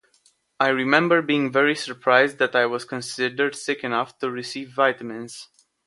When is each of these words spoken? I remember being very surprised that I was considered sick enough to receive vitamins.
I 0.59 0.69
remember 0.69 1.21
being 1.21 1.51
very 1.51 1.75
surprised 1.75 2.39
that 2.39 2.55
I 2.55 2.65
was 2.65 2.85
considered 2.85 3.53
sick 3.55 3.83
enough 3.83 4.17
to 4.17 4.31
receive 4.31 4.73
vitamins. 4.73 5.49